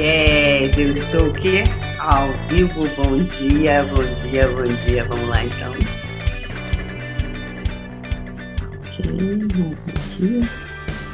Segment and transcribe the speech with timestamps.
[0.00, 1.62] Yes, eu estou aqui
[1.98, 2.88] ao vivo.
[2.96, 5.04] Bom dia, bom dia, bom dia.
[5.04, 5.74] Vamos lá então.
[8.80, 10.40] Ok.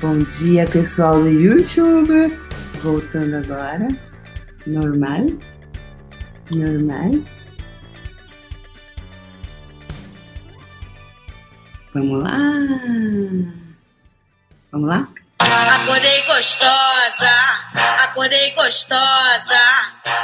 [0.00, 2.32] Bom dia, pessoal do YouTube.
[2.80, 3.88] Voltando agora.
[4.68, 5.26] Normal.
[6.54, 7.10] Normal.
[11.92, 12.38] Vamos lá.
[14.70, 15.08] Vamos lá?
[15.40, 17.55] Acordei gostosa,
[18.04, 19.60] acordei gostosa.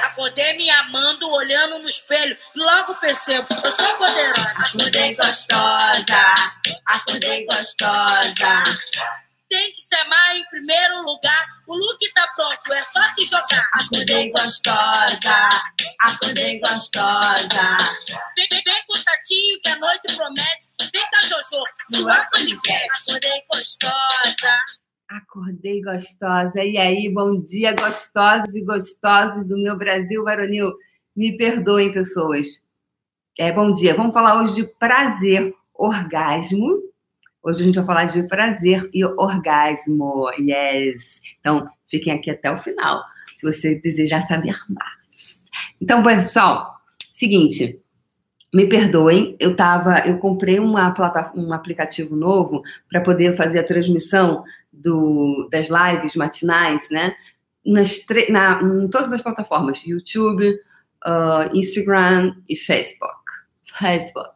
[0.04, 2.36] Acordei me amando, olhando no espelho.
[2.54, 4.52] Logo percebo, eu sou poderosa.
[4.56, 6.34] Acordei gostosa,
[6.86, 8.62] acordei gostosa.
[9.48, 11.46] Tem que se amar em primeiro lugar.
[11.66, 13.68] O look tá pronto, é só se jogar.
[13.74, 15.48] Acordei gostosa,
[16.00, 17.76] acordei gostosa.
[18.36, 20.68] Vem, vem, com o tatinho que a noite promete.
[20.92, 22.88] Vem a Jojo, sua paniquete.
[23.02, 24.81] Acordei gostosa.
[25.12, 26.64] Acordei gostosa.
[26.64, 30.72] E aí, bom dia, gostosos e gostosos do meu Brasil varonil.
[31.14, 32.46] Me perdoem, pessoas.
[33.38, 33.92] É, bom dia.
[33.92, 36.78] Vamos falar hoje de prazer, orgasmo.
[37.42, 40.30] Hoje a gente vai falar de prazer e orgasmo.
[40.38, 41.20] Yes.
[41.40, 43.02] Então, fiquem aqui até o final,
[43.36, 45.36] se você desejar saber mais.
[45.78, 47.78] Então, pessoal, seguinte,
[48.54, 53.64] me perdoem, eu tava, eu comprei uma plataforma, um aplicativo novo para poder fazer a
[53.64, 54.42] transmissão
[54.72, 57.14] do, das lives matinais, né?
[57.64, 60.58] Nas na, em todas as plataformas, YouTube,
[61.06, 63.22] uh, Instagram e Facebook.
[63.78, 64.34] Facebook.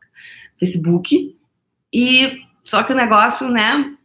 [0.59, 1.39] Facebook.
[1.93, 3.97] E só que o negócio, né?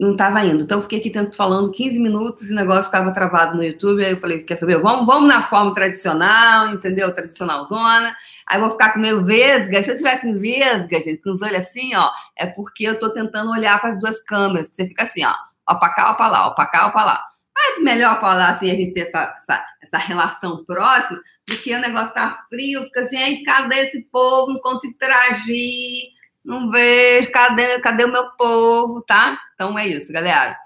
[0.00, 0.62] Não estava indo.
[0.62, 4.02] Então, eu fiquei aqui tanto falando 15 minutos e o negócio estava travado no YouTube.
[4.02, 4.78] Aí eu falei, quer saber?
[4.78, 7.14] Vamos, vamos na forma tradicional, entendeu?
[7.14, 8.16] Tradicional zona.
[8.46, 9.82] Aí eu vou ficar com meio vesga.
[9.84, 13.50] Se eu tivesse vesga, gente, com os olhos assim, ó, é porque eu tô tentando
[13.50, 14.70] olhar para as duas câmeras.
[14.72, 15.34] Você fica assim, ó,
[15.68, 17.24] ó pra cá, ó pra lá, ó pra cá, ó pra lá.
[17.58, 21.78] É melhor falar assim, a gente ter essa, essa, essa relação próxima, do que o
[21.78, 24.54] negócio tá frio, fica assim, ai, cadê esse povo?
[24.54, 29.38] Não consigo interagir não vejo, cadê, cadê o meu povo, tá?
[29.54, 30.56] Então é isso, galera.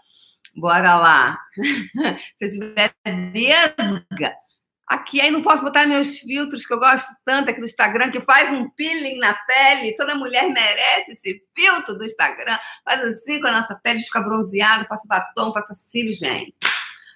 [0.56, 1.38] Bora lá.
[2.38, 2.94] Se tiver
[3.32, 4.34] vesga,
[4.86, 8.20] aqui aí não posso botar meus filtros que eu gosto tanto aqui do Instagram, que
[8.20, 9.96] faz um peeling na pele.
[9.96, 12.56] Toda mulher merece esse filtro do Instagram.
[12.84, 16.54] Faz assim com a nossa pele, fica bronzeada, passa batom, passa cílios, gente.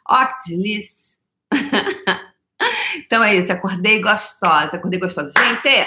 [0.09, 0.99] Ó, que delícia.
[2.97, 5.33] então é isso, acordei gostosa, acordei gostosa.
[5.39, 5.87] Gente,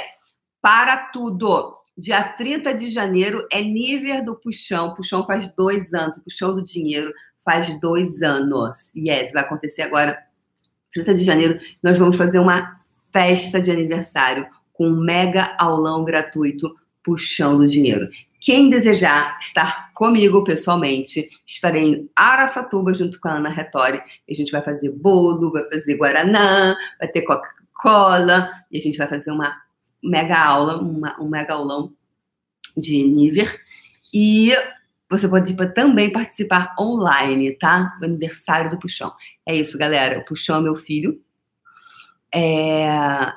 [0.61, 1.80] para tudo.
[2.01, 4.95] Dia 30 de janeiro é nível do Puxão.
[4.95, 6.17] Puxão faz dois anos.
[6.17, 7.13] Puxão do Dinheiro
[7.45, 8.75] faz dois anos.
[8.97, 10.17] Yes, vai acontecer agora,
[10.91, 11.59] 30 de janeiro.
[11.83, 12.71] Nós vamos fazer uma
[13.13, 18.09] festa de aniversário com um mega aulão gratuito Puxão do Dinheiro.
[18.39, 24.01] Quem desejar estar comigo pessoalmente, estarei em Araçatuba junto com a Ana Retori.
[24.27, 29.07] A gente vai fazer bolo, vai fazer guaraná, vai ter Coca-Cola e a gente vai
[29.07, 29.55] fazer uma
[30.03, 31.93] mega aula, uma, um mega aulão
[32.75, 33.59] de Niver.
[34.13, 34.51] E
[35.09, 37.95] você pode também participar online, tá?
[37.99, 39.13] Do aniversário do Puxão.
[39.45, 40.19] É isso, galera.
[40.19, 41.21] O Puxão é meu filho.
[42.33, 43.33] É...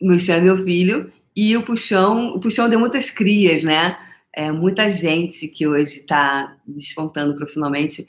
[0.00, 1.12] O Puxão é meu filho.
[1.36, 3.98] E o Puxão, o Puxão deu muitas crias, né?
[4.32, 8.06] É, muita gente que hoje está despontando profissionalmente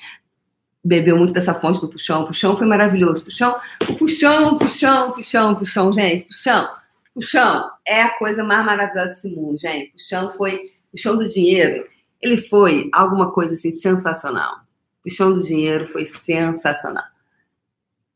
[0.83, 2.23] bebeu muito dessa fonte do puxão.
[2.23, 3.23] O puxão foi maravilhoso.
[3.23, 3.59] Puxão,
[3.97, 6.67] puxão, puxão, puxão, puxão, gente, puxão.
[7.13, 9.91] Puxão é a coisa mais maravilhosa desse mundo, gente.
[9.91, 11.85] Puxão foi, puxão do dinheiro,
[12.21, 14.61] ele foi alguma coisa assim sensacional.
[15.03, 17.03] Puxão do dinheiro foi sensacional.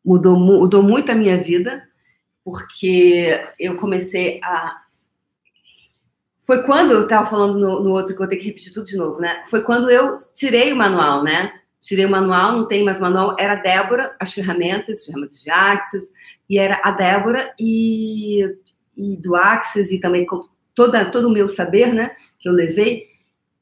[0.04, 1.88] Mudou, mudou muito a minha vida,
[2.44, 4.82] porque eu comecei a
[6.46, 8.86] foi quando eu estava falando no, no, outro que eu vou ter que repetir tudo
[8.86, 9.44] de novo, né?
[9.48, 11.60] Foi quando eu tirei o manual, né?
[11.86, 15.52] Tirei o manual, não tem mais manual, era a Débora, as ferramentas, as ferramentas de
[15.52, 16.04] Axis,
[16.50, 18.42] e era a Débora e,
[18.98, 20.26] e do Axis, e também
[20.74, 23.08] toda, todo o meu saber, né, que eu levei,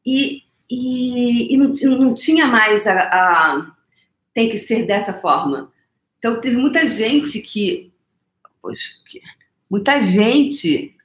[0.06, 3.72] e, e, e não, não, tinha mais a, a,
[4.34, 5.70] tem que ser dessa forma.
[6.18, 7.92] Então, teve muita gente que,
[8.62, 8.94] poxa,
[9.70, 10.96] muita gente,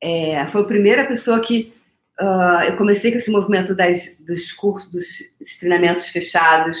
[0.00, 1.75] é, foi a primeira pessoa que
[2.20, 6.78] uh, eu comecei com esse movimento das, dos cursos, dos treinamentos fechados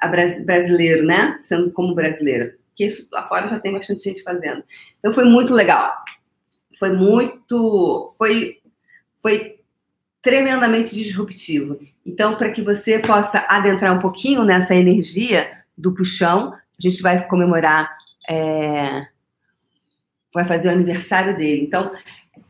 [0.00, 1.38] a brasileiro, né?
[1.40, 2.54] Sendo como brasileira.
[2.74, 4.62] Que isso lá fora já tem bastante gente fazendo.
[4.98, 5.94] Então foi muito legal.
[6.78, 8.12] Foi muito.
[8.18, 8.58] Foi,
[9.22, 9.60] foi
[10.20, 11.78] tremendamente disruptivo.
[12.04, 17.26] Então, para que você possa adentrar um pouquinho nessa energia do puxão, a gente vai
[17.26, 17.96] comemorar.
[18.28, 19.06] É,
[20.32, 21.62] vai fazer o aniversário dele.
[21.62, 21.94] Então,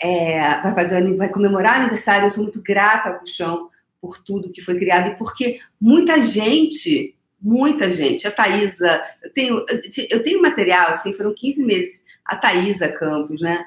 [0.00, 2.26] é, vai fazer, vai comemorar o aniversário.
[2.26, 3.70] Eu sou muito grata ao Puxão
[4.00, 7.14] por tudo que foi criado e porque muita gente
[7.44, 8.26] muita gente.
[8.26, 9.66] A Thaisa, eu tenho,
[10.08, 12.04] eu tenho material, assim, foram 15 meses.
[12.25, 13.66] A Thaisa Campos, né?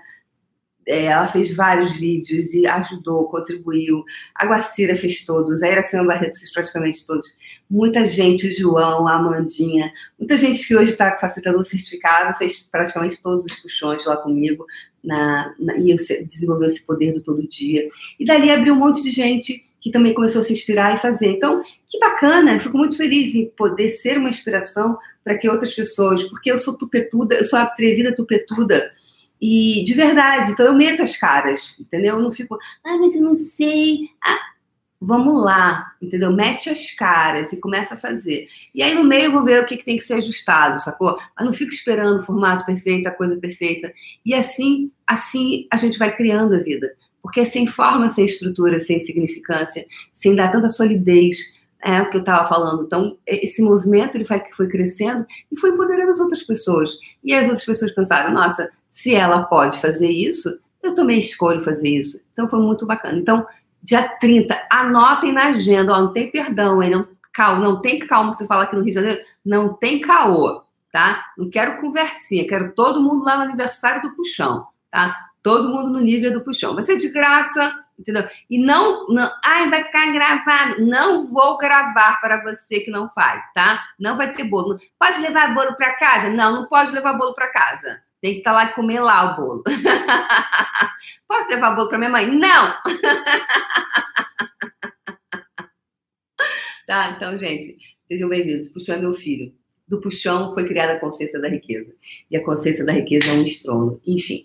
[0.87, 4.03] É, ela fez vários vídeos e ajudou, contribuiu.
[4.33, 7.27] A Guacira fez todos, a Iracema Barreto fez praticamente todos.
[7.69, 13.43] Muita gente, João, a Amandinha, muita gente que hoje está facilitador certificado, fez praticamente todos
[13.43, 14.65] os puxões lá comigo
[15.07, 15.95] na, na, e
[16.25, 17.88] desenvolveu esse poder do todo dia.
[18.19, 21.27] E dali abriu um monte de gente que também começou a se inspirar e fazer.
[21.27, 26.24] Então, que bacana, fico muito feliz em poder ser uma inspiração para que outras pessoas,
[26.25, 28.92] porque eu sou tupetuda, eu sou atrevida tupetuda,
[29.42, 32.15] e de verdade, então eu meto as caras, entendeu?
[32.15, 34.10] Eu não fico, ah, mas eu não sei.
[34.24, 34.39] Ah,
[34.99, 36.31] vamos lá, entendeu?
[36.31, 38.47] Mete as caras e começa a fazer.
[38.73, 41.17] E aí no meio eu vou ver o que, que tem que ser ajustado, sacou?
[41.35, 43.94] Mas não fico esperando o formato perfeito, a coisa perfeita.
[44.25, 46.91] E assim, assim a gente vai criando a vida.
[47.21, 51.38] Porque sem forma, sem estrutura, sem significância, sem dar tanta solidez,
[51.83, 52.83] é o que eu estava falando.
[52.83, 56.97] Então, esse movimento ele foi, foi crescendo e foi empoderando as outras pessoas.
[57.23, 60.50] E as outras pessoas pensaram, nossa, se ela pode fazer isso,
[60.81, 62.19] eu também escolho fazer isso.
[62.33, 63.19] Então foi muito bacana.
[63.19, 63.45] Então,
[63.88, 66.89] dia 30, anotem na agenda, ó, não tem perdão, hein?
[66.92, 70.62] Não, calma, não tem calma, você fala aqui no Rio de Janeiro, não tem caô,
[70.92, 71.25] tá?
[71.38, 75.16] Não quero conversinha, quero todo mundo lá no aniversário do puxão, tá?
[75.42, 76.75] Todo mundo no nível do puxão.
[76.75, 78.28] Vai ser de graça, entendeu?
[78.50, 80.86] E não, não, ai, vai ficar gravado.
[80.86, 83.86] Não vou gravar para você que não faz, tá?
[83.98, 84.78] Não vai ter bolo.
[85.00, 86.30] Pode levar bolo para casa?
[86.30, 88.01] Não, não pode levar bolo para casa.
[88.21, 89.63] Tem que estar tá lá e comer lá o bolo.
[91.27, 92.25] Posso levar o bolo para minha mãe?
[92.27, 92.73] Não!
[96.87, 97.77] tá, então, gente,
[98.07, 98.69] sejam bem-vindos.
[98.69, 99.53] Puxão é meu filho.
[99.87, 101.93] Do puxão foi criada a consciência da riqueza.
[102.29, 104.01] E a consciência da riqueza é um estrondo.
[104.05, 104.43] Enfim.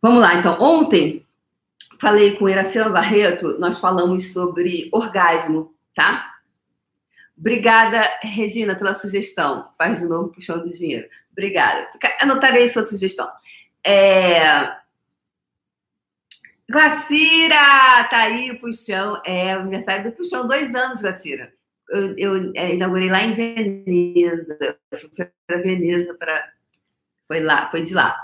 [0.00, 0.58] Vamos lá, então.
[0.60, 1.26] Ontem,
[2.00, 6.34] falei com Iracema Barreto, nós falamos sobre orgasmo, tá?
[7.36, 9.68] Obrigada, Regina, pela sugestão.
[9.76, 11.06] Faz de novo puxão do dinheiro.
[11.34, 11.88] Obrigada.
[12.20, 13.28] Anotarei sua sugestão.
[13.84, 14.76] É...
[16.70, 19.20] Guacira, tá aí o puxão.
[19.26, 21.52] É o aniversário do puxão, dois anos, Guacira.
[21.90, 24.56] Eu, eu é, inaugurei lá em Veneza.
[24.90, 25.10] Eu fui
[25.46, 26.52] para Veneza para.
[27.26, 28.16] Foi lá, foi de lá.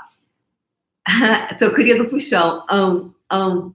[1.75, 2.65] Cria do puxão.
[2.71, 3.75] Ão, ão,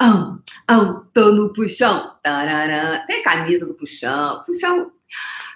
[0.00, 2.16] ão, ão, tô no puxão.
[2.22, 3.04] Tarará.
[3.06, 4.44] Tem camisa do puxão.
[4.44, 4.92] Puxão.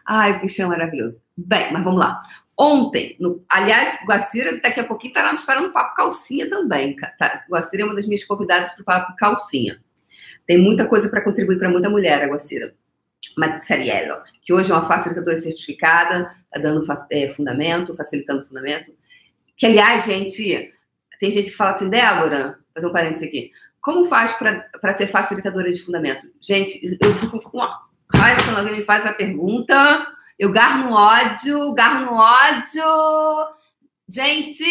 [0.04, 1.20] Ai, puxão maravilhoso.
[1.36, 2.22] Bem, mas vamos lá.
[2.58, 6.96] Ontem, no, aliás, Guacira daqui a pouquinho estará estará no Papo Calcinha também.
[6.96, 7.44] Tá?
[7.48, 9.80] Guacira é uma das minhas convidadas para o Papo Calcinha.
[10.44, 12.74] Tem muita coisa para contribuir para muita mulher, a Guacira.
[13.36, 18.92] Mazzariello, que hoje é uma facilitadora certificada, está dando é, fundamento, facilitando fundamento.
[19.56, 20.72] Que, aliás, gente,
[21.20, 25.70] tem gente que fala assim, Débora, fazer um parênteses aqui, como faz para ser facilitadora
[25.70, 26.26] de fundamento?
[26.40, 27.58] Gente, eu fico com
[28.14, 30.06] raiva quando alguém me faz a pergunta
[30.38, 33.56] eu garro no ódio, garro no ódio.
[34.08, 34.64] Gente,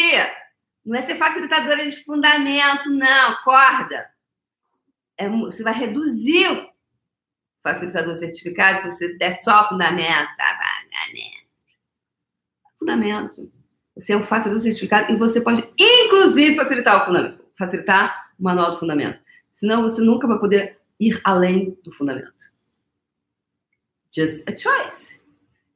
[0.85, 3.31] não é ser facilitadora de fundamento, não.
[3.31, 4.09] Acorda.
[5.17, 6.69] É, você vai reduzir o
[7.61, 10.29] facilitador certificado se você der só fundamento.
[12.79, 13.51] Fundamento.
[13.95, 17.43] Você é um facilitador certificado e você pode, inclusive, facilitar o fundamento.
[17.57, 19.19] Facilitar o manual do fundamento.
[19.51, 22.55] Senão você nunca vai poder ir além do fundamento.
[24.15, 25.26] Just a choice.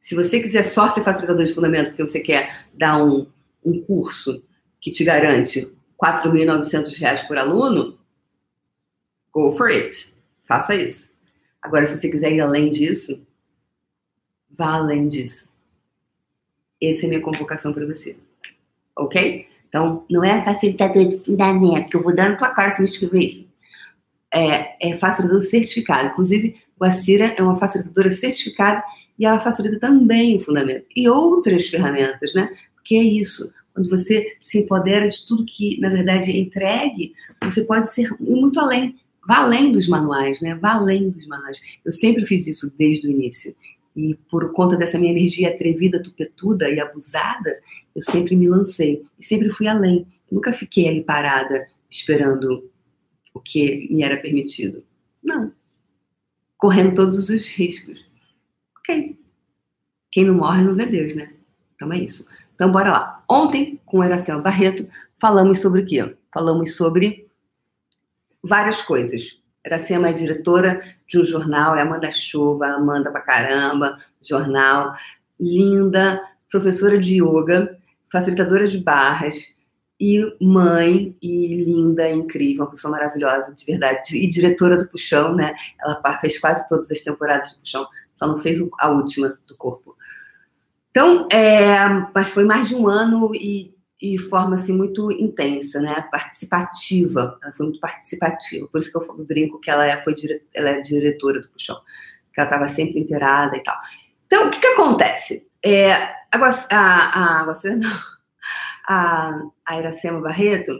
[0.01, 3.27] Se você quiser só ser facilitador de fundamento, porque você quer dar um,
[3.63, 4.43] um curso
[4.79, 8.00] que te garante R$ 4.900 por aluno,
[9.31, 10.12] go for it.
[10.43, 11.12] Faça isso.
[11.62, 13.25] Agora, se você quiser ir além disso,
[14.50, 15.48] vá além disso.
[16.81, 18.17] Essa é a minha convocação para você.
[18.98, 19.48] Ok?
[19.70, 22.88] Então, não é facilitador de fundamento, que eu vou dar na tua cara se me
[22.88, 23.51] escrever isso.
[24.34, 26.10] É, é facilitador certificado.
[26.10, 28.84] Inclusive, Guacira é uma facilitadora certificada
[29.22, 30.88] e ela facilita também o fundamento.
[30.96, 32.58] E outras ferramentas, né?
[32.74, 33.54] Porque é isso.
[33.72, 37.13] Quando você se empodera de tudo que, na verdade, é entregue,
[37.44, 38.96] você pode ser muito além.
[39.28, 40.56] Vá além dos manuais, né?
[40.56, 41.62] Vá além dos manuais.
[41.86, 43.56] Eu sempre fiz isso desde o início.
[43.96, 47.60] E por conta dessa minha energia atrevida, tupetuda e abusada,
[47.96, 49.04] eu sempre me lancei.
[49.20, 50.00] E sempre fui além.
[50.32, 52.68] Eu nunca fiquei ali parada, esperando
[53.36, 54.84] o que me era permitido.
[55.24, 55.54] Não.
[56.58, 58.10] Correndo todos os riscos.
[60.12, 61.32] Quem não morre não vê Deus, né?
[61.76, 62.28] Então é isso.
[62.56, 63.24] Então bora lá.
[63.30, 64.88] Ontem, com o Iracema Barreto,
[65.20, 66.16] falamos sobre o quê?
[66.34, 67.28] Falamos sobre
[68.44, 69.40] várias coisas.
[69.66, 74.96] Iracema é diretora de um jornal, é Amanda Chuva, Amanda pra caramba, jornal,
[75.40, 77.78] linda, professora de yoga,
[78.12, 79.38] facilitadora de barras,
[80.00, 85.54] e mãe, e linda, incrível, uma pessoa maravilhosa, de verdade, e diretora do Puxão, né?
[85.80, 87.88] Ela fez quase todas as temporadas do Puxão
[88.22, 89.98] só não fez a última do corpo.
[90.92, 91.75] Então, é,
[92.13, 96.08] mas foi mais de um ano e, e forma assim muito intensa, né?
[96.12, 97.40] Participativa.
[97.42, 98.68] Ela foi muito participativa.
[98.68, 100.13] Por isso que eu brinco que ela é, foi
[100.54, 101.78] ela é diretora do puxão,
[102.32, 103.78] que ela estava sempre inteirada e tal.
[104.28, 105.48] Então, o que, que acontece?
[105.63, 106.38] É, a,
[106.70, 107.56] a, a,
[108.88, 110.74] a, a Iracema Barreto,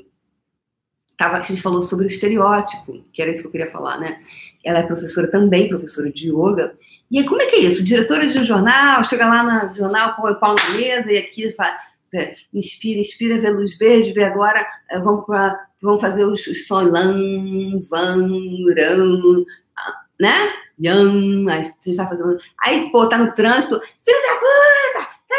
[1.21, 4.19] tava, a gente falou sobre o estereótipo, que era isso que eu queria falar, né?
[4.65, 6.73] Ela é professora também, professora de yoga.
[7.11, 7.83] E aí, como é que é isso?
[7.83, 11.51] Diretora de um jornal, chega lá no jornal, põe o pau na mesa e aqui
[11.51, 11.77] fala,
[12.15, 16.65] é, inspira, inspira, vê luz verde, vê agora, é, vamos, pra, vamos fazer os, os
[16.65, 18.27] sons lan, van,
[18.75, 19.45] ran,
[20.19, 20.53] né?
[20.83, 22.39] Yan, aí você está fazendo.
[22.63, 25.11] Aí, pô, tá no trânsito, filho da puta!
[25.29, 25.35] Tá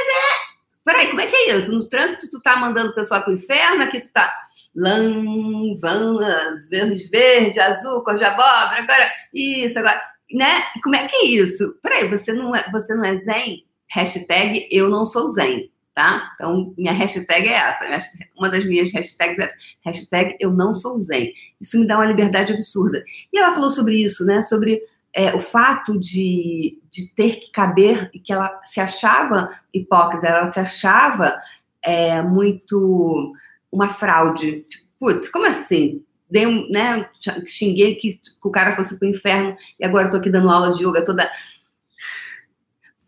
[0.85, 1.73] Peraí, como é que é isso?
[1.73, 4.33] No trânsito tu tá mandando o pessoal pro inferno, aqui tu tá
[4.75, 10.01] lã, van, verde, azul, cor de abóbora, agora isso, agora,
[10.33, 10.63] né?
[10.83, 11.79] Como é que é isso?
[11.83, 13.65] Peraí, você não é, você não é zen?
[13.91, 16.33] Hashtag eu não sou zen, tá?
[16.35, 18.09] Então, minha hashtag é essa.
[18.37, 19.55] Uma das minhas hashtags é essa.
[19.85, 21.33] Hashtag eu não sou zen.
[21.61, 23.05] Isso me dá uma liberdade absurda.
[23.33, 24.41] E ela falou sobre isso, né?
[24.43, 30.27] Sobre é, o fato de, de ter que caber e que ela se achava hipócrita,
[30.27, 31.39] ela se achava
[31.83, 33.35] é, muito
[33.73, 34.67] uma fraude.
[34.69, 36.05] Tipo, putz, como assim?
[36.31, 37.11] Dei um, né,
[37.47, 40.87] xinguei que, o cara fosse pro inferno e agora eu tô aqui dando aula de
[40.87, 41.31] yoga toda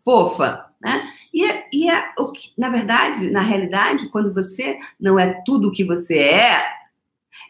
[0.03, 1.11] fofa, né?
[1.33, 5.67] E, é, e é, o que, na verdade, na realidade, quando você não é tudo
[5.67, 6.61] o que você é,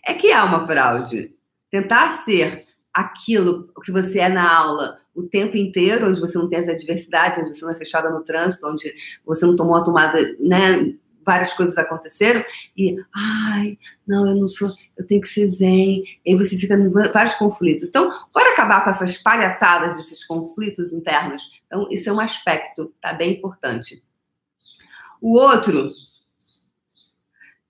[0.05, 1.35] é que há uma fraude.
[1.69, 6.59] Tentar ser aquilo que você é na aula o tempo inteiro, onde você não tem
[6.59, 8.93] as adversidades, onde você não é fechada no trânsito, onde
[9.25, 10.93] você não tomou a tomada, né?
[11.25, 12.43] Várias coisas aconteceram
[12.77, 13.77] e, ai,
[14.07, 16.03] não, eu não sou, eu tenho que ser zen.
[16.25, 17.89] E aí você fica em vários conflitos.
[17.89, 21.43] Então, bora acabar com essas palhaçadas desses conflitos internos.
[21.65, 24.03] Então, isso é um aspecto, tá bem importante.
[25.19, 25.89] O outro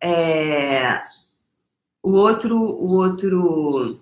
[0.01, 0.99] é
[2.05, 3.97] o outro, o outro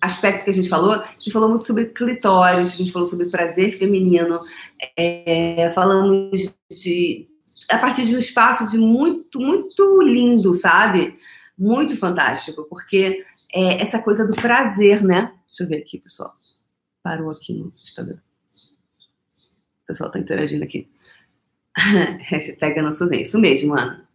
[0.00, 3.30] aspecto que a gente falou, a gente falou muito sobre clitóris, a gente falou sobre
[3.30, 4.40] prazer feminino,
[4.96, 7.29] é, falamos de
[7.70, 11.18] a partir de um espaço de muito, muito lindo, sabe?
[11.58, 15.32] Muito fantástico, porque é essa coisa do prazer, né?
[15.46, 16.32] Deixa eu ver aqui, pessoal.
[17.02, 18.18] Parou aqui no Instagram.
[19.82, 20.88] O pessoal tá interagindo aqui.
[21.76, 24.08] Hashtag não sou Isso mesmo, Ana.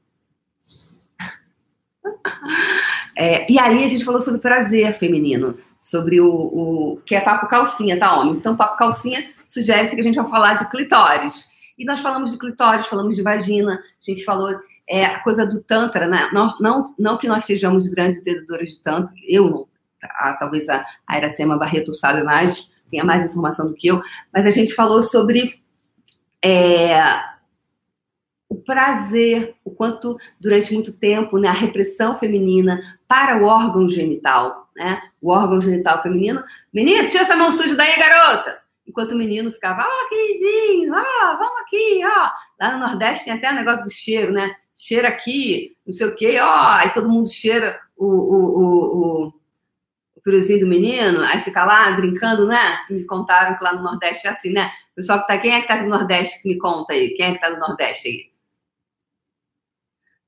[3.18, 7.48] É, e aí a gente falou sobre prazer feminino sobre o, o que é papo
[7.48, 8.39] calcinha, tá, homens?
[8.39, 11.48] Então, papo calcinha sugere-se que a gente vai falar de clitóris.
[11.77, 14.50] E nós falamos de clitóris, falamos de vagina, a gente falou
[14.88, 16.29] é, a coisa do Tantra, né?
[16.32, 19.67] Não, não, não que nós sejamos grandes entendedoras de Tantra, eu não,
[20.03, 24.01] a, talvez a, a Iracema Barreto sabe mais, tenha mais informação do que eu,
[24.34, 25.60] mas a gente falou sobre
[26.44, 26.96] é,
[28.48, 34.70] o prazer, o quanto durante muito tempo né, a repressão feminina para o órgão genital,
[34.75, 38.64] né, o órgão genital feminino, menino, tira essa mão suja daí, garota!
[38.88, 42.30] Enquanto o menino ficava, ó, oh, queridinho, ó, oh, vamos aqui, ó.
[42.60, 44.56] Lá no Nordeste tem até o negócio do cheiro, né?
[44.77, 49.34] Cheira aqui, não sei o quê, ó, aí todo mundo cheira o, o, o, o,
[50.25, 52.80] piruzinho do menino, aí fica lá brincando, né?
[52.89, 54.72] Me contaram que lá no Nordeste é assim, né?
[54.96, 57.12] Pessoal que tá, quem é que tá do Nordeste que me conta aí?
[57.12, 58.32] Quem é que tá do Nordeste aí?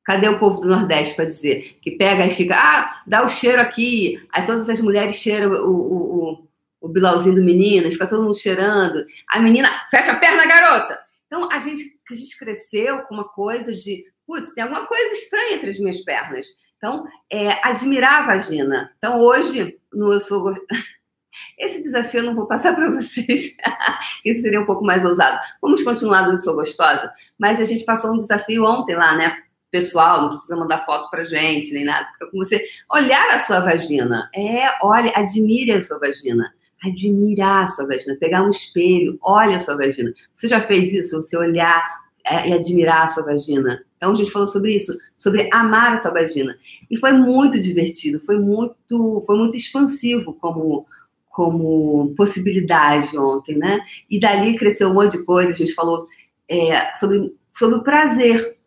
[0.04, 1.80] Cadê o povo do Nordeste para dizer?
[1.82, 4.26] Que pega e fica, ah, dá o cheiro aqui.
[4.32, 6.47] Aí todas as mulheres cheiram o, o,
[6.88, 9.06] o bilauzinho do menino, fica todo mundo cheirando.
[9.30, 11.00] A menina, fecha a perna, garota!
[11.26, 15.56] Então a gente, a gente cresceu com uma coisa de, putz, tem alguma coisa estranha
[15.56, 16.48] entre as minhas pernas.
[16.78, 18.92] Então, é, admirar a vagina.
[18.98, 20.54] Então, hoje, no Eu Sou.
[21.58, 23.56] Esse desafio eu não vou passar para vocês.
[24.26, 25.40] Esse seria um pouco mais ousado.
[25.62, 27.12] Vamos continuar no Eu Sou Gostosa.
[27.38, 29.38] Mas a gente passou um desafio ontem lá, né?
[29.70, 32.08] pessoal, não precisa mandar foto pra gente, nem nada.
[32.14, 34.30] Fica com você olhar a sua vagina.
[34.34, 36.54] É, olha, admire a sua vagina.
[36.84, 40.14] Admirar a sua vagina, pegar um espelho, olha a sua vagina.
[40.36, 41.22] Você já fez isso?
[41.22, 41.84] Você olhar
[42.26, 43.84] é, e admirar a sua vagina?
[43.98, 46.56] Então a gente falou sobre isso, sobre amar a sua vagina.
[46.90, 50.86] E foi muito divertido, foi muito, foi muito expansivo como
[51.30, 53.80] como possibilidade ontem, né?
[54.10, 55.52] E dali cresceu um monte de coisa.
[55.52, 56.08] A gente falou
[56.50, 58.58] é, sobre sobre o prazer,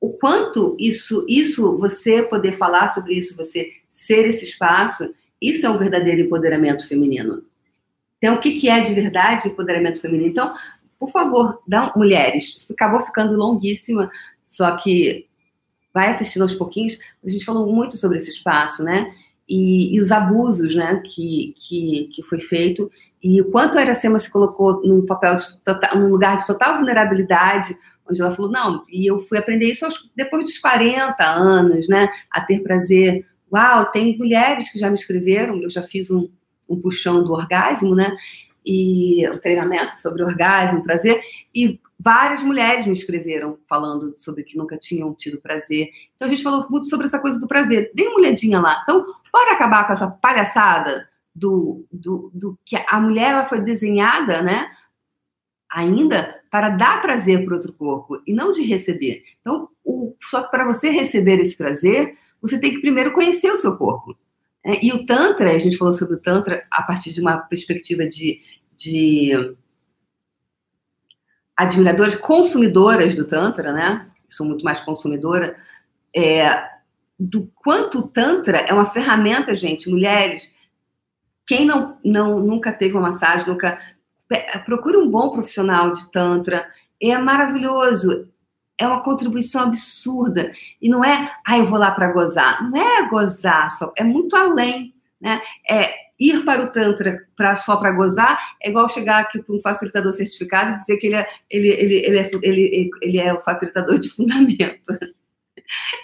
[0.00, 5.70] o quanto isso, isso, você poder falar sobre isso, você ser esse espaço, isso é
[5.70, 7.42] um verdadeiro empoderamento feminino.
[8.18, 10.30] Então, o que, que é de verdade empoderamento feminino?
[10.30, 10.54] Então,
[10.98, 14.10] por favor, dá, mulheres, acabou ficando longuíssima,
[14.42, 15.26] só que
[15.92, 16.98] vai assistindo aos pouquinhos.
[17.24, 19.12] A gente falou muito sobre esse espaço, né?
[19.48, 22.90] e, e os abusos, né, que, que, que foi feito
[23.22, 27.76] e o quanto a Iracema se colocou num papel total, num lugar de total vulnerabilidade,
[28.08, 32.08] onde ela falou, não, e eu fui aprender isso aos, depois dos 40 anos, né,
[32.30, 33.26] a ter prazer.
[33.52, 36.28] Uau, tem mulheres que já me escreveram, eu já fiz um,
[36.68, 38.16] um puxão do orgasmo, né,
[38.64, 41.22] e um treinamento sobre orgasmo, prazer,
[41.54, 45.88] e várias mulheres me escreveram falando sobre que nunca tinham tido prazer.
[46.14, 47.90] Então a gente falou muito sobre essa coisa do prazer.
[47.94, 48.80] Dê uma olhadinha lá.
[48.82, 54.42] Então, bora acabar com essa palhaçada do, do, do que a mulher ela foi desenhada,
[54.42, 54.68] né?
[55.70, 59.22] Ainda para dar prazer para outro corpo e não de receber.
[59.40, 63.56] Então, o, só que para você receber esse prazer, você tem que primeiro conhecer o
[63.56, 64.16] seu corpo.
[64.64, 68.06] É, e o Tantra, a gente falou sobre o Tantra a partir de uma perspectiva
[68.06, 68.40] de,
[68.76, 69.32] de
[71.56, 74.10] admiradoras, consumidoras do Tantra, né?
[74.28, 75.56] sou muito mais consumidora,
[76.14, 76.68] é,
[77.18, 80.52] do quanto o Tantra é uma ferramenta, gente, mulheres,
[81.46, 83.80] quem não, não nunca teve uma massagem, nunca
[84.64, 86.66] procure um bom profissional de tantra.
[87.00, 88.28] É maravilhoso.
[88.78, 90.52] É uma contribuição absurda.
[90.80, 92.62] E não é, ah, eu vou lá para gozar.
[92.70, 94.94] Não é gozar só, é muito além.
[95.20, 95.40] Né?
[95.68, 99.60] É ir para o Tantra pra, só para gozar é igual chegar aqui para um
[99.60, 103.40] facilitador certificado e dizer que ele é, ele, ele, ele, é, ele, ele é o
[103.40, 104.98] facilitador de fundamento.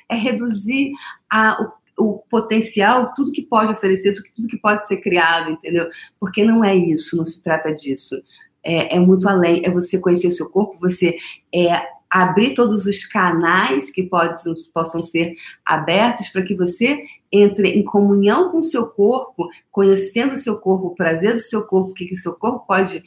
[0.09, 0.93] É reduzir
[1.31, 5.88] a, o o potencial, tudo que pode oferecer, tudo que pode ser criado, entendeu?
[6.19, 8.21] Porque não é isso, não se trata disso.
[8.64, 11.17] É, é muito além, é você conhecer o seu corpo, você
[11.55, 14.42] é, abrir todos os canais que pode,
[14.75, 20.37] possam ser abertos para que você entre em comunhão com o seu corpo, conhecendo o
[20.37, 23.02] seu corpo, o prazer do seu corpo, o que, que o seu corpo pode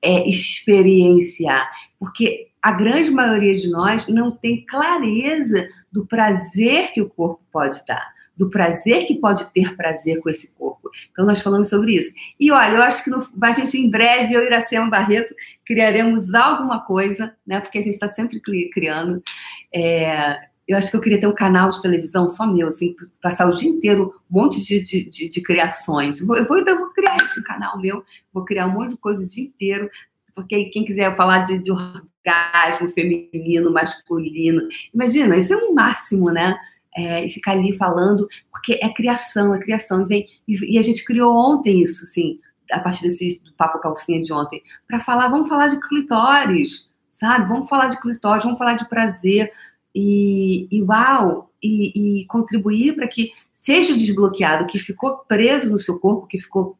[0.00, 1.70] é, experienciar.
[1.98, 7.84] Porque a grande maioria de nós não tem clareza do prazer que o corpo pode
[7.86, 10.90] dar do prazer que pode ter prazer com esse corpo.
[11.10, 12.12] Então, nós falamos sobre isso.
[12.38, 15.34] E olha, eu acho que no, a gente, em breve, eu e Iracema Barreto,
[15.64, 17.60] criaremos alguma coisa, né?
[17.60, 19.22] Porque a gente está sempre criando.
[19.74, 23.48] É, eu acho que eu queria ter um canal de televisão só meu, assim, passar
[23.48, 26.20] o dia inteiro um monte de, de, de, de criações.
[26.20, 29.26] Eu vou, eu, vou, criar esse canal meu, vou criar um monte de coisa o
[29.26, 29.88] dia inteiro,
[30.34, 36.58] porque quem quiser falar de, de orgasmo feminino, masculino, imagina, isso é um máximo, né?
[36.96, 40.02] É, e ficar ali falando, porque é criação, é criação.
[40.02, 42.40] E, vem, e, e a gente criou ontem isso, assim,
[42.72, 47.48] a partir desse do papo calcinha de ontem, para falar, vamos falar de clitóris, sabe?
[47.48, 49.52] Vamos falar de clitóris, vamos falar de prazer.
[49.94, 51.50] E, e uau!
[51.62, 56.78] E, e contribuir para que seja desbloqueado, que ficou preso no seu corpo, que ficou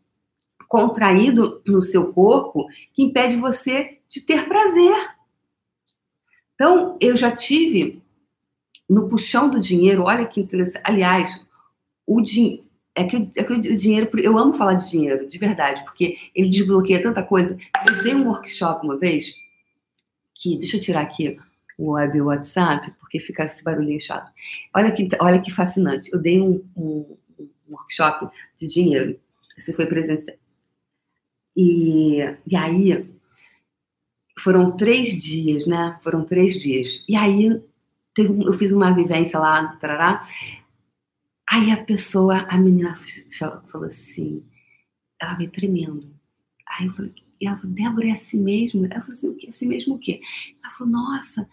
[0.68, 4.96] contraído no seu corpo, que impede você de ter prazer.
[6.54, 8.02] Então, eu já tive
[8.88, 10.82] no puxão do dinheiro, olha que interessante.
[10.84, 11.40] Aliás,
[12.06, 12.64] o dinheiro.
[12.98, 16.48] É que, é que o dinheiro, eu amo falar de dinheiro, de verdade, porque ele
[16.48, 17.54] desbloqueia tanta coisa.
[17.86, 19.34] Eu dei um workshop uma vez,
[20.34, 21.38] que, deixa eu tirar aqui
[21.76, 24.32] o web WhatsApp, porque fica esse barulhinho chato.
[24.74, 26.10] Olha que, olha que fascinante.
[26.10, 29.20] Eu dei um, um, um workshop de dinheiro.
[29.58, 30.36] Esse foi presencial.
[31.54, 33.06] E, e aí,
[34.38, 35.98] foram três dias, né?
[36.02, 37.04] Foram três dias.
[37.08, 37.60] E aí,
[38.16, 40.26] teve, eu fiz uma vivência lá, tarará,
[41.48, 42.98] aí a pessoa, a menina
[43.70, 44.44] falou assim,
[45.20, 46.10] ela veio tremendo.
[46.66, 48.86] Aí eu falei, e ela falou, Débora, é assim mesmo?
[48.86, 49.50] Ela falou assim, o que?
[49.50, 50.20] Assim mesmo o quê?
[50.64, 51.48] Ela falou, nossa,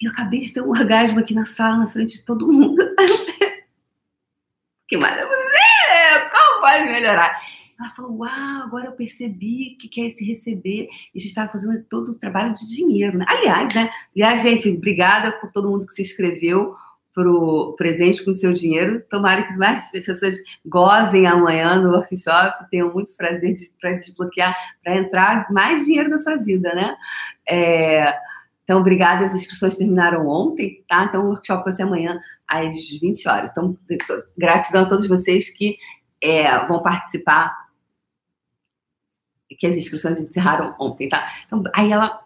[0.00, 2.82] eu acabei de ter um orgasmo aqui na sala, na frente de todo mundo.
[4.88, 6.30] que maravilha!
[6.32, 7.38] Como pode melhorar?
[7.78, 10.88] Ela falou: Uau, agora eu percebi que quer se receber.
[11.14, 13.24] E a gente estava fazendo todo o trabalho de dinheiro, né?
[13.28, 13.90] Aliás, né?
[14.14, 16.74] Aliás, gente, obrigada por todo mundo que se inscreveu
[17.14, 19.02] pro presente com o seu dinheiro.
[19.08, 20.36] Tomara que mais pessoas
[20.66, 26.36] gozem amanhã no workshop, tenham muito prazer para desbloquear, para entrar mais dinheiro na sua
[26.36, 26.96] vida, né?
[27.48, 28.12] É,
[28.64, 29.26] então, obrigada.
[29.26, 31.04] As inscrições terminaram ontem, tá?
[31.04, 33.50] Então, o workshop vai ser amanhã às 20 horas.
[33.50, 33.78] Então,
[34.36, 35.76] gratidão a todos vocês que
[36.20, 37.67] é, vão participar
[39.56, 41.32] que as inscrições encerraram ontem, tá?
[41.46, 42.22] Então, aí ela,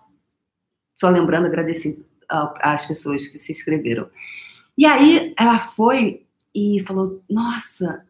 [0.96, 4.08] só lembrando, agradeci às pessoas que se inscreveram.
[4.76, 8.04] E aí ela foi e falou: Nossa,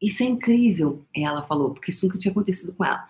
[0.00, 1.04] isso é incrível.
[1.14, 3.06] Ela falou, porque isso nunca tinha acontecido com ela.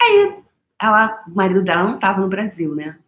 [0.00, 0.42] Aí
[0.80, 2.98] ela, o marido dela não estava no Brasil, né?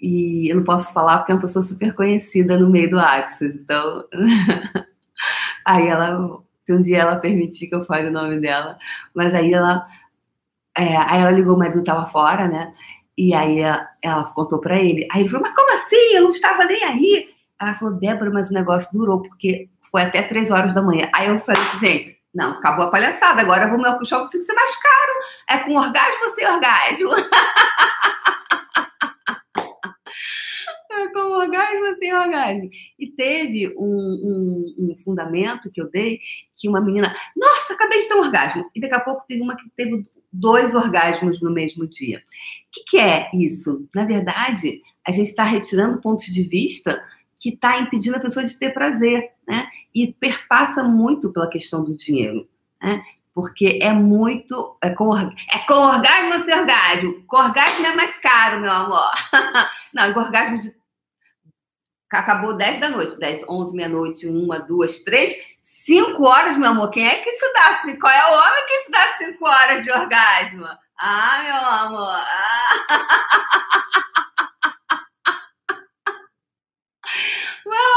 [0.00, 3.54] E eu não posso falar porque é uma pessoa super conhecida no meio do Axis.
[3.54, 4.04] Então,
[5.64, 8.78] aí ela, se um dia ela permitir que eu fale o nome dela,
[9.14, 9.86] mas aí ela
[10.76, 12.72] é, aí ela ligou, o marido estava fora, né?
[13.16, 15.06] E aí ela, ela contou para ele.
[15.12, 16.14] Aí ele falou, mas como assim?
[16.14, 17.28] Eu não estava nem aí.
[17.60, 21.08] Ela falou, Débora, mas o negócio durou, porque foi até três horas da manhã.
[21.14, 24.74] Aí eu falei gente, não, acabou a palhaçada, agora o meu puxão precisa ser mais
[24.76, 25.12] caro.
[25.50, 27.10] É com orgasmo sem orgasmo?
[30.90, 32.70] é com orgasmo sem orgasmo?
[32.98, 36.20] E teve um, um, um, fundamento que eu dei
[36.56, 38.64] que uma menina, nossa, acabei de ter um orgasmo.
[38.74, 42.18] E daqui a pouco teve uma que teve dois orgasmos no mesmo dia.
[42.18, 43.86] O que, que é isso?
[43.94, 47.02] Na verdade, a gente está retirando pontos de vista
[47.38, 49.68] que está impedindo a pessoa de ter prazer, né?
[49.94, 52.48] E perpassa muito pela questão do dinheiro,
[52.80, 53.02] né?
[53.34, 54.76] Porque é muito.
[54.80, 55.32] É com, é
[55.66, 57.22] com orgasmo ou sem orgasmo?
[57.26, 59.10] Com orgasmo é mais caro, meu amor.
[59.92, 60.72] Não, com orgasmo de.
[62.10, 65.34] Acabou 10 da noite, 10, 11, meia-noite, 1, 2, 3,
[65.86, 66.90] 5 horas, meu amor.
[66.90, 67.80] Quem é que isso dá?
[68.00, 70.66] Qual é o homem que isso dá 5 horas de orgasmo?
[70.98, 72.16] Ah, meu amor.
[72.16, 73.48] Ah.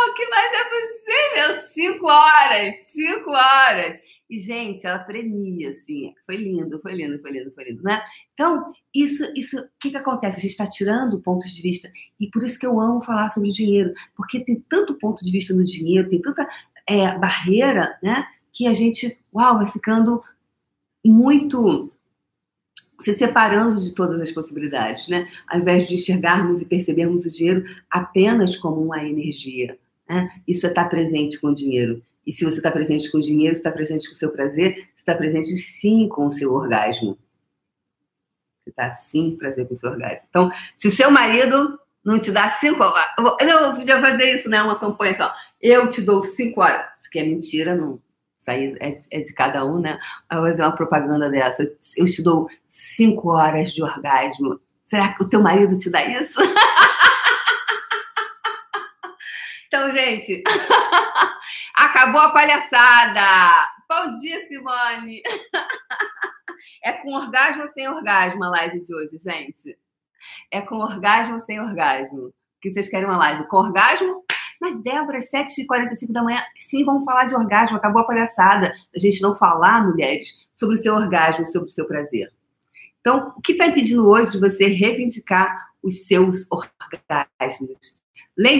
[0.08, 1.68] O que mais é possível?
[1.74, 4.00] Cinco horas, cinco horas.
[4.30, 6.14] E, gente, ela tremia, assim.
[6.26, 8.02] Foi lindo, foi lindo, foi lindo, foi lindo, né?
[8.34, 10.38] Então, isso, isso, o que, que acontece?
[10.38, 11.92] A gente está tirando pontos de vista.
[12.20, 15.54] E por isso que eu amo falar sobre dinheiro, porque tem tanto ponto de vista
[15.54, 16.48] no dinheiro, tem tanta
[16.88, 18.26] é, barreira, né?
[18.52, 20.24] Que a gente, uau, vai ficando
[21.04, 21.92] muito
[23.02, 25.28] se separando de todas as possibilidades, né?
[25.48, 30.28] Ao invés de enxergarmos e percebermos o dinheiro apenas como uma energia, né?
[30.48, 32.02] Isso é estar presente com o dinheiro.
[32.26, 35.14] E se você está presente com o dinheiro, está presente com o seu prazer, está
[35.14, 37.18] presente sim com o seu orgasmo.
[38.58, 40.22] Você está sim prazer com o seu orgasmo.
[40.30, 42.84] Então, se o seu marido não te dá cinco
[43.18, 44.62] eu podia fazer isso, né?
[44.62, 45.32] Uma campanha só.
[45.68, 46.86] Eu te dou cinco horas.
[47.00, 48.00] Isso que é mentira, não
[48.38, 50.00] isso aí é, é, de cada um, né?
[50.32, 51.64] Eu vou fazer uma propaganda dessa.
[51.98, 54.62] Eu te dou cinco horas de orgasmo.
[54.84, 56.40] Será que o teu marido te dá isso?
[59.66, 60.44] então, gente,
[61.76, 63.68] acabou a palhaçada.
[63.90, 65.24] Bom dia, Simone.
[66.84, 69.76] é com orgasmo ou sem orgasmo a live de hoje, gente?
[70.52, 72.32] É com orgasmo ou sem orgasmo?
[72.62, 74.25] Que vocês querem uma live com orgasmo
[74.60, 77.78] mas, Débora, às 7h45 da manhã, sim, vamos falar de orgasmo.
[77.78, 78.74] Acabou a palhaçada.
[78.96, 82.32] A gente não falar, mulheres, sobre o seu orgasmo, sobre o seu prazer.
[83.02, 87.96] Então, o que está impedindo hoje de você reivindicar os seus orgasmos?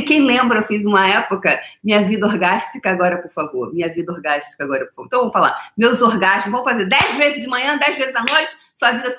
[0.06, 3.74] Quem lembra, eu fiz uma época, minha vida orgástica agora, por favor.
[3.74, 5.08] Minha vida orgástica agora, por favor.
[5.08, 5.72] Então, vamos falar.
[5.76, 9.10] Meus orgasmos, vamos fazer 10 vezes de manhã, 10 vezes à noite, sua vida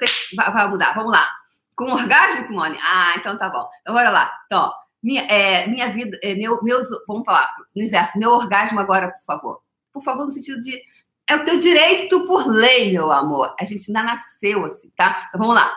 [0.53, 0.95] vai mudar.
[0.95, 1.27] Vamos lá.
[1.75, 2.79] Com orgasmo, Simone?
[2.83, 3.69] Ah, então tá bom.
[3.83, 4.33] Então, bora lá.
[4.47, 8.81] Então, ó, minha, é, minha vida, é, meu, meus, vamos falar, no inverso, meu orgasmo
[8.81, 9.63] agora, por favor.
[9.93, 10.83] Por favor, no sentido de.
[11.29, 13.55] É o teu direito por lei, meu amor.
[13.59, 15.27] A gente ainda nasceu assim, tá?
[15.29, 15.73] Então vamos lá.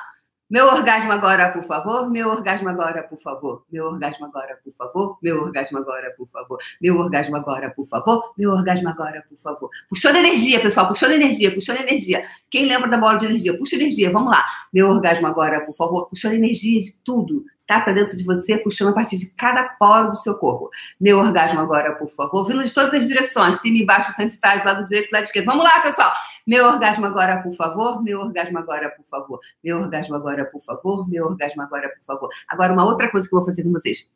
[0.50, 2.10] Meu orgasmo agora, por favor.
[2.10, 3.64] Meu orgasmo agora, por favor.
[3.72, 5.18] Meu orgasmo agora, por favor.
[5.22, 6.58] Meu orgasmo agora, por favor.
[6.82, 8.34] Meu orgasmo agora, por favor.
[8.36, 9.70] Meu orgasmo agora, por favor.
[9.88, 10.88] Puxando energia, pessoal.
[10.88, 12.26] Puxando energia, puxando energia.
[12.50, 13.56] Quem lembra da bola de energia?
[13.58, 14.44] Puxa energia, vamos lá.
[14.74, 16.10] Meu orgasmo agora, por favor.
[16.10, 17.80] Puxando energia de tudo tá?
[17.82, 20.72] Para dentro de você, puxando a partir de cada poro do seu corpo.
[21.00, 22.48] Meu orgasmo agora, por favor.
[22.48, 25.46] Vindo de todas as direções, cima e baixo, frente trás, lado direito, lado esquerdo.
[25.46, 26.12] Vamos lá, pessoal.
[26.50, 28.02] Meu orgasmo agora, por favor.
[28.02, 29.40] Meu orgasmo agora, por favor.
[29.64, 31.08] Meu orgasmo agora, por favor.
[31.08, 32.30] Meu orgasmo agora, por favor.
[32.48, 34.10] Agora, uma outra coisa que eu vou fazer com vocês.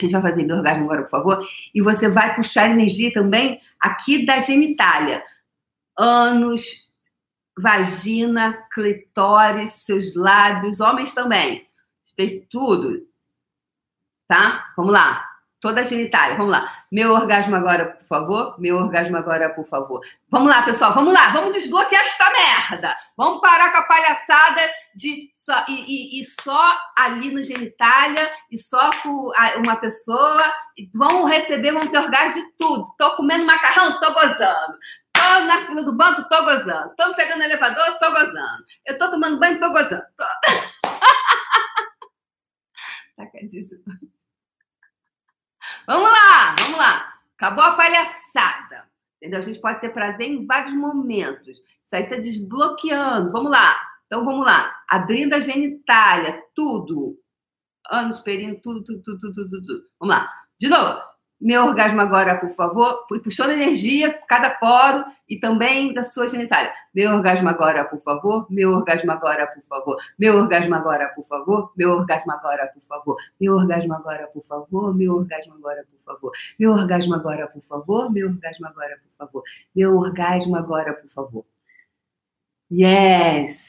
[0.00, 1.48] A gente vai fazer meu orgasmo agora, por favor.
[1.74, 5.24] E você vai puxar energia também aqui da genitália.
[5.98, 6.88] Ânus,
[7.58, 11.66] vagina, clitóris, seus lábios, homens também
[12.14, 13.04] fez tudo.
[14.28, 14.72] Tá?
[14.76, 15.28] Vamos lá.
[15.64, 16.84] Toda genitália, vamos lá.
[16.92, 18.60] Meu orgasmo agora, por favor.
[18.60, 20.02] Meu orgasmo agora, por favor.
[20.28, 21.30] Vamos lá, pessoal, vamos lá.
[21.30, 22.94] Vamos desbloquear esta merda.
[23.16, 24.60] Vamos parar com a palhaçada
[24.94, 30.52] de só, e, e, e só ali no genitália e só com uma pessoa.
[30.92, 32.94] Vão receber, vão ter orgasmo de tudo.
[32.98, 34.78] Tô comendo macarrão, tô gozando.
[35.14, 36.94] Tô na fila do banco, tô gozando.
[36.94, 38.64] Tô pegando elevador, tô gozando.
[38.84, 40.04] Eu tô tomando banho, tô gozando.
[40.14, 40.26] Tô...
[43.16, 44.03] Tacadíssimo.
[45.86, 47.14] Vamos lá, vamos lá.
[47.36, 48.88] Acabou a palhaçada.
[49.16, 49.40] Entendeu?
[49.40, 51.58] A gente pode ter prazer em vários momentos.
[51.58, 53.32] Isso aí tá desbloqueando.
[53.32, 53.76] Vamos lá.
[54.06, 54.74] Então vamos lá.
[54.88, 57.18] Abrindo a genitália, tudo.
[57.90, 59.84] Anos, perino, tudo, tudo, tudo, tudo, tudo, tudo.
[59.98, 60.30] Vamos lá.
[60.58, 61.13] De novo.
[61.44, 63.06] Meu orgasmo agora, por favor.
[63.22, 66.72] Puxando energia, cada poro e também da sua genitália.
[66.94, 68.46] Meu orgasmo agora, por favor.
[68.48, 69.98] Meu orgasmo agora, por favor.
[70.18, 71.70] Meu orgasmo agora, por favor.
[71.76, 73.36] Meu orgasmo agora, por favor.
[73.36, 74.94] Meu orgasmo agora, por favor.
[74.96, 76.40] Meu orgasmo agora, por favor.
[76.58, 78.10] Meu orgasmo agora, por favor.
[78.10, 79.42] Meu orgasmo agora, por favor.
[79.76, 81.44] Meu orgasmo agora, por favor.
[82.72, 83.68] Yes.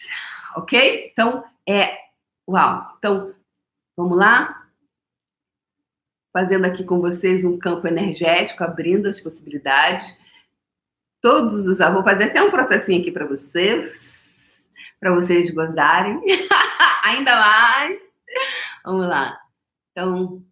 [0.56, 1.12] Ok?
[1.12, 1.98] Então, é.
[2.48, 2.96] Uau.
[3.00, 3.36] Então,
[3.98, 4.65] vamos lá.
[6.36, 10.06] Fazendo aqui com vocês um campo energético, abrindo as possibilidades.
[11.22, 11.78] Todos os.
[11.78, 13.90] Vou fazer até um processinho aqui para vocês,
[15.00, 16.22] para vocês gozarem
[17.06, 18.02] ainda mais.
[18.84, 19.40] Vamos lá.
[19.92, 20.46] Então,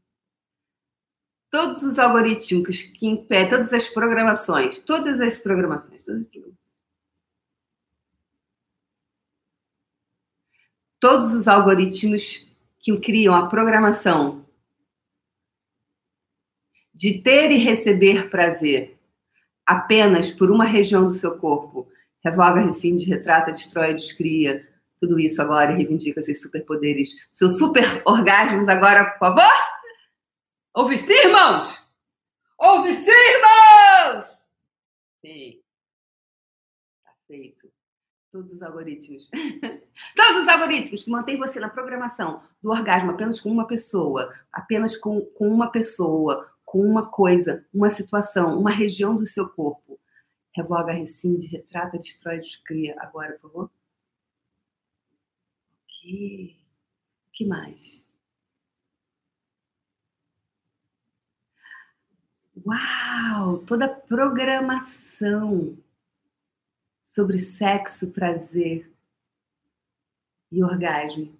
[1.51, 6.63] todos os algoritmos que impedem, todas as programações, todas as programações, todas as programações.
[10.97, 12.47] Todos os algoritmos
[12.79, 14.42] que criam a programação
[16.93, 18.97] de ter e receber prazer
[19.65, 21.87] apenas por uma região do seu corpo,
[22.23, 24.67] revoga, rescinde, retrata, destrói, descria,
[24.99, 29.53] tudo isso agora e reivindica seus superpoderes, seus super orgasmos agora, por favor?
[30.73, 31.85] Ouve-se, irmãos!
[32.57, 34.25] Ouve-se, irmãos!
[35.21, 35.59] Sim.
[37.03, 37.71] Tá feito.
[38.31, 39.29] Todos os algoritmos.
[40.15, 44.95] Todos os algoritmos que mantêm você na programação do orgasmo apenas com uma pessoa, apenas
[44.97, 49.99] com, com uma pessoa, com uma coisa, uma situação, uma região do seu corpo.
[50.55, 52.95] Revoga, rescinde, retrata, destrói, descria.
[52.99, 53.71] Agora, por favor.
[55.85, 56.57] Ok.
[57.27, 58.01] O que mais?
[62.65, 63.59] Uau!
[63.67, 65.77] Toda programação
[67.05, 68.91] sobre sexo, prazer
[70.51, 71.37] e orgasmo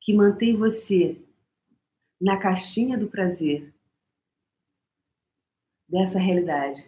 [0.00, 1.22] que mantém você
[2.18, 3.70] na caixinha do prazer
[5.92, 6.82] dessa realidade,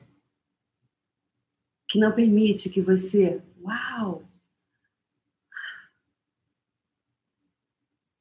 [1.90, 4.24] que não permite que você, uau,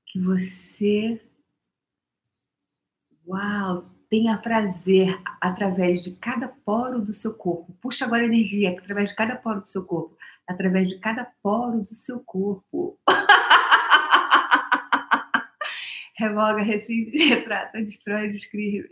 [0.06, 1.22] que você,
[3.26, 7.74] uau, tenha prazer através de cada poro do seu corpo.
[7.82, 11.96] Puxa agora energia através de cada poro do seu corpo, através de cada poro do
[11.96, 13.00] seu corpo.
[16.16, 18.90] Revoga, rescinde, retrata, destrói, descreve.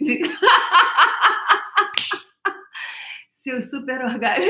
[3.44, 4.46] Seu super orgasmo.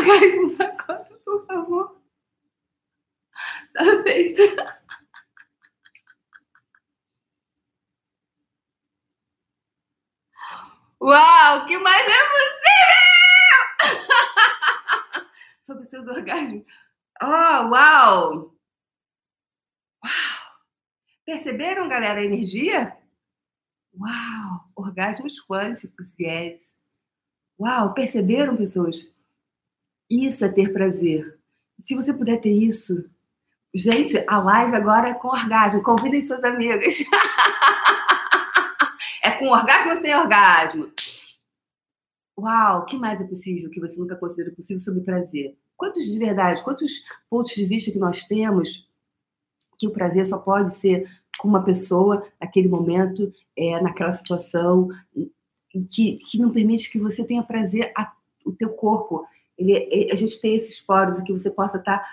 [0.00, 2.00] orgasmos agora, por favor.
[3.72, 4.42] Tá feito.
[11.02, 13.00] Uau, que mais é possível?
[15.66, 16.64] Sobre seus orgasmos.
[17.22, 18.56] Oh, uau!
[20.02, 20.10] Uau!
[21.24, 22.96] Perceberam, galera, a energia?
[23.94, 24.64] Uau!
[24.74, 26.62] Orgasmos quânticos, yes.
[27.58, 29.06] Uau, perceberam, pessoas?
[30.08, 31.38] Isso é ter prazer.
[31.78, 33.04] Se você puder ter isso,
[33.74, 35.82] gente, a live agora é com orgasmo.
[35.82, 36.94] Convidem seus amigos.
[39.22, 40.90] é com orgasmo ou sem orgasmo?
[42.38, 45.54] Uau, o que mais é possível que você nunca considerou possível sobre prazer?
[45.76, 48.88] Quantos de verdade, quantos pontos de vista que nós temos
[49.80, 54.88] que o prazer só pode ser com uma pessoa naquele momento, é, naquela situação,
[55.90, 58.12] que, que não permite que você tenha prazer a,
[58.44, 59.24] o teu corpo
[59.60, 61.98] ele, a gente tem esses poros aqui, você possa estar.
[61.98, 62.06] Tá...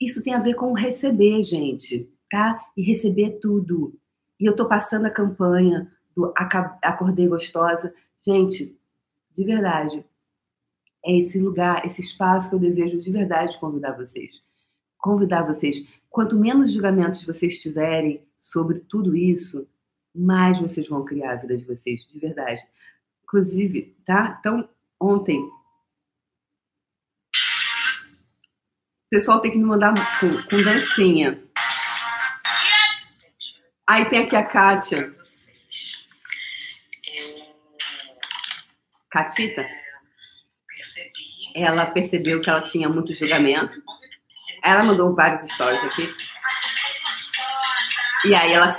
[0.00, 2.62] Isso tem a ver com receber, gente, tá?
[2.76, 3.94] E receber tudo.
[4.38, 7.92] E eu tô passando a campanha do Acordei Gostosa.
[8.24, 8.78] Gente,
[9.36, 10.04] de verdade,
[11.04, 14.42] é esse lugar, esse espaço que eu desejo de verdade convidar vocês.
[14.98, 15.76] Convidar vocês.
[16.10, 19.68] Quanto menos julgamentos vocês tiverem sobre tudo isso,
[20.14, 22.60] mais vocês vão criar a vida de vocês, de verdade.
[23.22, 24.36] Inclusive, tá?
[24.40, 25.40] Então, ontem
[29.08, 31.42] O pessoal tem que me mandar com, com dancinha.
[33.86, 35.14] Aí tem aqui a Kátia.
[39.10, 39.66] Catita?
[41.54, 43.82] Ela percebeu que ela tinha muito julgamento.
[44.62, 46.06] Ela mandou vários stories aqui.
[48.26, 48.78] E aí ela.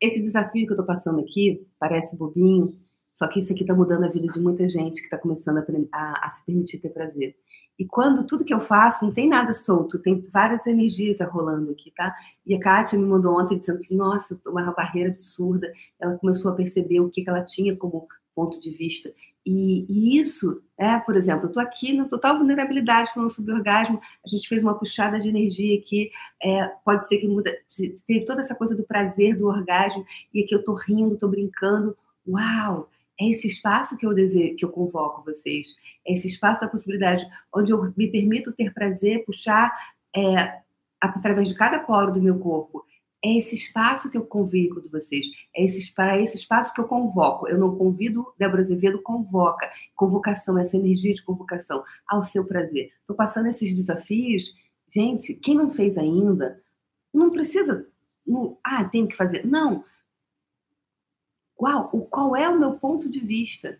[0.00, 2.76] Esse desafio que eu tô passando aqui parece bobinho,
[3.14, 5.64] só que isso aqui está mudando a vida de muita gente que está começando a,
[5.92, 7.36] a, a, se permitir ter prazer.
[7.78, 11.92] E quando tudo que eu faço não tem nada solto, tem várias energias rolando aqui,
[11.96, 12.14] tá?
[12.44, 15.72] E a Kátia me mandou ontem dizendo que, nossa, uma barreira absurda.
[16.00, 19.12] Ela começou a perceber o que, que ela tinha como ponto de vista.
[19.44, 24.00] E, e, isso, é, por exemplo, eu estou aqui na total vulnerabilidade falando sobre orgasmo,
[24.26, 26.10] a gente fez uma puxada de energia aqui,
[26.42, 27.56] é, pode ser que muda,
[28.04, 31.96] teve toda essa coisa do prazer do orgasmo, e aqui eu estou rindo, estou brincando,
[32.26, 32.90] uau,
[33.20, 35.68] é esse espaço que eu desejo, que eu convoco vocês,
[36.04, 39.72] é esse espaço da possibilidade, onde eu me permito ter prazer, puxar
[40.16, 40.62] é,
[41.00, 42.84] através de cada poro do meu corpo,
[43.24, 46.88] é esse espaço que eu convido de vocês, é esse, para esse espaço que eu
[46.88, 47.46] convoco.
[47.48, 49.70] Eu não convido, Débora Azevedo convoca.
[49.94, 52.92] Convocação, essa energia de convocação ao seu prazer.
[53.00, 54.52] Estou passando esses desafios.
[54.92, 56.60] Gente, quem não fez ainda,
[57.14, 57.86] não precisa.
[58.26, 59.46] Não, ah, tenho que fazer.
[59.46, 59.84] Não.
[61.60, 63.78] Uau, qual é o meu ponto de vista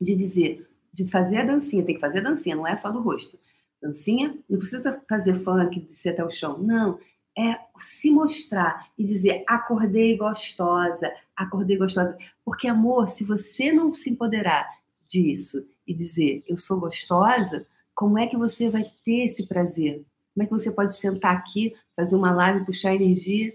[0.00, 1.84] de dizer, de fazer a dancinha?
[1.84, 3.38] Tem que fazer a dancinha, não é só do rosto.
[3.82, 6.56] Dancinha, não precisa fazer funk, descer até o chão.
[6.56, 6.98] Não
[7.38, 12.18] é se mostrar e dizer acordei gostosa, acordei gostosa.
[12.44, 14.68] Porque, amor, se você não se empoderar
[15.06, 20.04] disso e dizer eu sou gostosa, como é que você vai ter esse prazer?
[20.34, 23.54] Como é que você pode sentar aqui, fazer uma live, puxar energia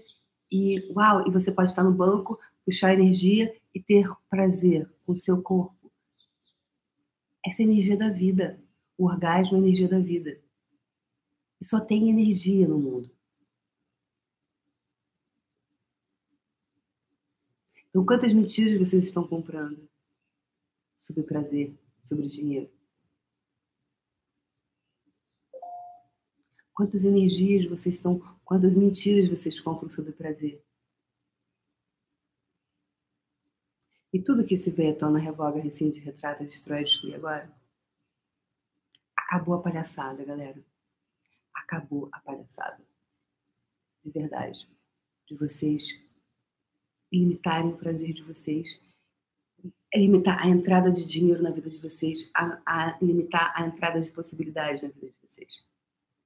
[0.50, 5.18] e, uau, e você pode estar no banco, puxar energia e ter prazer com o
[5.18, 5.90] seu corpo?
[7.46, 8.58] Essa é a energia da vida.
[8.96, 10.38] O orgasmo é a energia da vida.
[11.60, 13.13] E só tem energia no mundo.
[17.94, 19.88] Então, quantas mentiras vocês estão comprando
[20.98, 22.68] sobre prazer, sobre dinheiro?
[26.72, 30.60] Quantas energias vocês estão, quantas mentiras vocês compram sobre prazer?
[34.12, 37.48] E tudo que se vê tona, revoga, rescinde, retrata, destrói, exclui agora?
[39.16, 40.60] Acabou a palhaçada, galera.
[41.54, 42.84] Acabou a palhaçada.
[44.02, 44.68] De verdade.
[45.28, 46.03] De vocês
[47.14, 48.80] limitarem o prazer de vocês,
[49.94, 54.10] limitar a entrada de dinheiro na vida de vocês, a, a limitar a entrada de
[54.10, 55.64] possibilidades na vida de vocês.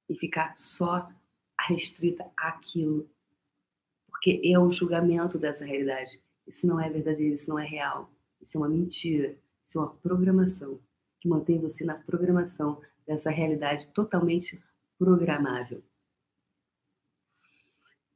[0.09, 1.09] E ficar só
[1.67, 3.07] restrita àquilo.
[4.09, 6.19] Porque é o julgamento dessa realidade.
[6.47, 8.11] Isso não é verdadeiro, isso não é real.
[8.41, 9.37] Isso é uma mentira.
[9.67, 10.79] Isso é uma programação
[11.21, 14.59] que mantém você na programação dessa realidade totalmente
[14.97, 15.83] programável.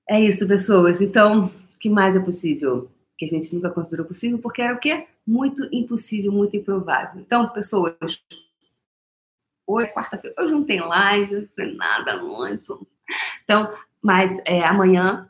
[0.10, 1.00] É isso, pessoas.
[1.00, 1.52] Então,
[1.84, 2.90] que mais é possível?
[3.18, 5.06] Que a gente nunca considerou possível, porque era o quê?
[5.28, 7.20] Muito impossível, muito improvável.
[7.20, 7.94] Então, pessoas,
[9.68, 12.70] hoje é quarta-feira, hoje não tem live, não tem nada antes.
[13.44, 15.30] Então, mas é, amanhã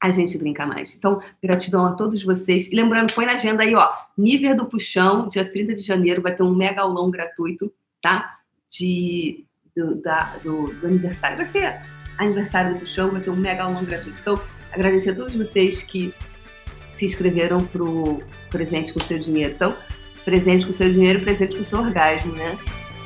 [0.00, 0.96] a gente brinca mais.
[0.96, 2.72] Então, gratidão a todos vocês.
[2.72, 6.34] E lembrando, põe na agenda aí, ó, Nível do Puxão, dia 30 de janeiro, vai
[6.34, 8.38] ter um mega aulão gratuito, tá?
[8.70, 9.44] De,
[9.76, 11.36] do, da, do, do aniversário.
[11.36, 11.82] Vai ser
[12.16, 14.18] aniversário do Puxão, vai ter um mega aulão gratuito.
[14.22, 14.40] Então,
[14.72, 16.14] agradecer a todos vocês que
[16.94, 19.54] se inscreveram para o Presente com Seu Dinheiro.
[19.54, 19.76] Então,
[20.24, 22.58] presente com seu dinheiro, presente com seu orgasmo, né?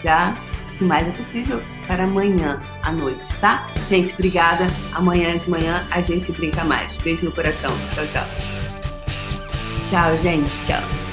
[0.02, 0.36] Já
[0.80, 3.66] o mais é possível para amanhã à noite, tá?
[3.88, 4.66] Gente, obrigada.
[4.92, 6.92] Amanhã de manhã a gente brinca mais.
[7.02, 7.72] Beijo no coração.
[7.94, 8.26] Tchau, tchau.
[9.88, 10.50] Tchau, gente.
[10.66, 11.05] Tchau.